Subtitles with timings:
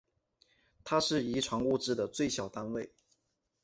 [0.83, 2.91] 它是遗传物质的最小单位。